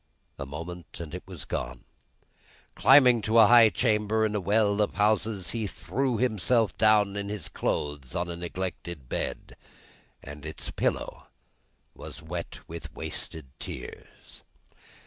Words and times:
A 0.39 0.47
moment, 0.47 0.99
and 0.99 1.13
it 1.13 1.21
was 1.27 1.45
gone. 1.45 1.83
Climbing 2.73 3.21
to 3.21 3.37
a 3.37 3.45
high 3.45 3.69
chamber 3.69 4.25
in 4.25 4.33
a 4.33 4.39
well 4.41 4.81
of 4.81 4.95
houses, 4.95 5.51
he 5.51 5.67
threw 5.67 6.17
himself 6.17 6.75
down 6.75 7.15
in 7.15 7.29
his 7.29 7.47
clothes 7.49 8.15
on 8.15 8.27
a 8.27 8.35
neglected 8.35 9.07
bed, 9.07 9.55
and 10.23 10.43
its 10.43 10.71
pillow 10.71 11.27
was 11.93 12.19
wet 12.19 12.67
with 12.67 12.91
wasted 12.95 13.45
tears. 13.59 14.41